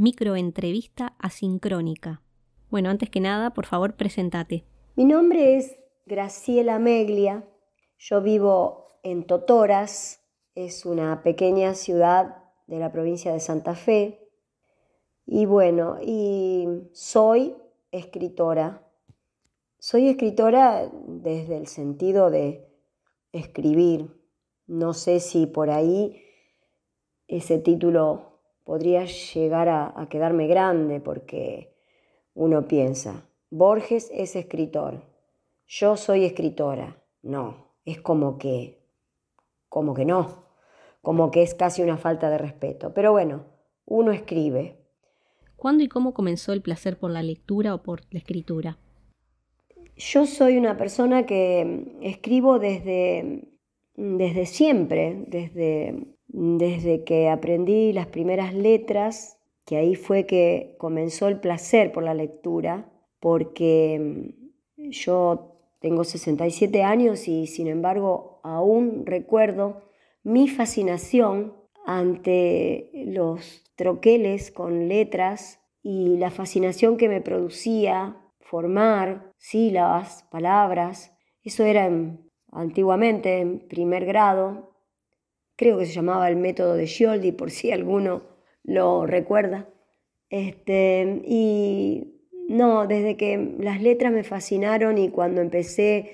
[0.00, 2.22] microentrevista asincrónica.
[2.70, 4.64] Bueno, antes que nada, por favor, presentate.
[4.96, 5.76] Mi nombre es
[6.06, 7.46] Graciela Meglia.
[7.98, 10.22] Yo vivo en Totoras,
[10.54, 14.26] es una pequeña ciudad de la provincia de Santa Fe.
[15.26, 17.54] Y bueno, y soy
[17.90, 18.82] escritora.
[19.78, 22.66] Soy escritora desde el sentido de
[23.32, 24.18] escribir.
[24.66, 26.22] No sé si por ahí
[27.28, 28.29] ese título
[28.70, 31.74] podría llegar a, quedarme grande porque
[32.34, 35.02] uno piensa, Borges es escritor,
[35.66, 37.02] yo soy escritora.
[37.20, 38.86] No, es como que,
[39.68, 40.44] como que no,
[41.02, 42.94] como que es casi una falta de respeto.
[42.94, 43.44] Pero bueno,
[43.86, 44.78] uno escribe.
[45.56, 48.78] ¿Cuándo y cómo comenzó el placer por la lectura o por la escritura?
[49.96, 53.48] Yo soy una persona que escribo desde,
[53.96, 61.40] desde siempre, desde, desde que aprendí las primeras letras, que ahí fue que comenzó el
[61.40, 64.34] placer por la lectura, porque
[64.76, 69.82] yo tengo 67 años y sin embargo aún recuerdo
[70.22, 71.54] mi fascinación
[71.86, 81.16] ante los troqueles con letras y la fascinación que me producía formar sílabas, palabras.
[81.42, 81.90] Eso era
[82.52, 84.72] antiguamente en primer grado.
[85.60, 88.22] Creo que se llamaba el método de Scioldi, por si alguno
[88.64, 89.68] lo recuerda.
[90.30, 92.14] Este, y
[92.48, 96.12] no, desde que las letras me fascinaron y cuando empecé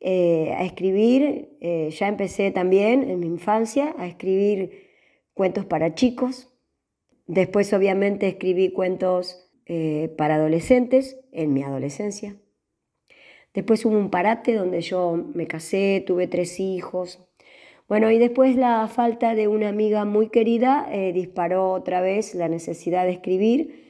[0.00, 4.90] eh, a escribir, eh, ya empecé también en mi infancia a escribir
[5.32, 6.52] cuentos para chicos.
[7.26, 12.36] Después obviamente escribí cuentos eh, para adolescentes en mi adolescencia.
[13.54, 17.26] Después hubo un parate donde yo me casé, tuve tres hijos.
[17.88, 23.04] Bueno, y después la falta de una amiga muy querida disparó otra vez la necesidad
[23.04, 23.84] de escribir.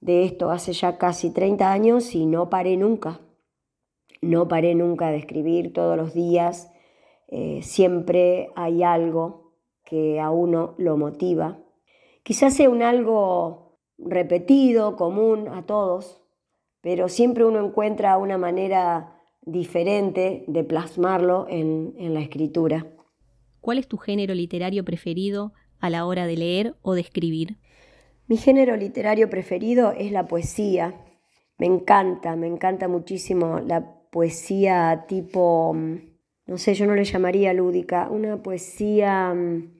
[0.00, 3.20] De esto hace ya casi 30 años y no paré nunca.
[4.20, 6.72] No paré nunca de escribir todos los días.
[7.28, 9.54] Eh, siempre hay algo
[9.84, 11.58] que a uno lo motiva.
[12.22, 16.22] Quizás sea un algo repetido, común a todos,
[16.80, 22.86] pero siempre uno encuentra una manera diferente de plasmarlo en la escritura.
[23.68, 27.58] ¿Cuál es tu género literario preferido a la hora de leer o de escribir?
[28.26, 30.94] Mi género literario preferido es la poesía.
[31.58, 35.96] Me encanta, me encanta muchísimo la poesía tipo, mm,
[36.46, 39.70] no sé, yo no le llamaría lúdica, una poesía mm,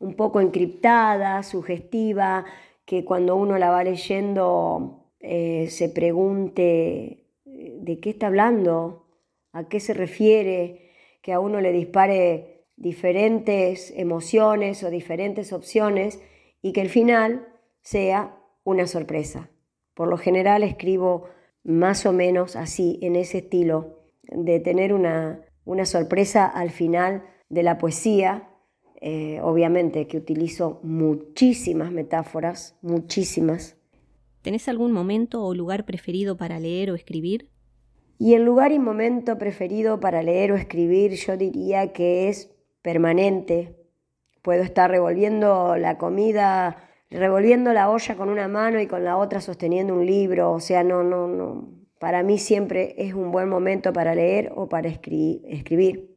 [0.00, 2.44] un poco encriptada, sugestiva,
[2.84, 9.06] que cuando uno la va leyendo eh, se pregunte eh, de qué está hablando,
[9.52, 10.90] a qué se refiere,
[11.22, 12.51] que a uno le dispare
[12.82, 16.20] diferentes emociones o diferentes opciones
[16.62, 17.46] y que el final
[17.80, 19.50] sea una sorpresa.
[19.94, 21.28] Por lo general escribo
[21.62, 25.44] más o menos así, en ese estilo, de tener una,
[25.84, 28.48] sorpresa al final de la poesía,
[29.00, 33.76] eh, obviamente que utilizo muchísimas metáforas, muchísimas.
[34.42, 37.48] ¿Tenés algún momento o lugar preferido para leer o escribir?
[38.18, 42.51] Y el lugar y momento preferido para leer o escribir yo diría que es
[42.82, 43.76] permanente.
[44.42, 49.40] Puedo estar revolviendo la comida revolviendo la olla con una mano y con la otra
[49.40, 51.68] sosteniendo un libro, o sea, no, no, no.
[51.98, 56.11] Para mí siempre es un buen momento para leer o para escribir.